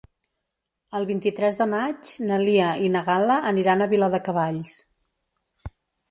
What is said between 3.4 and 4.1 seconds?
aniran a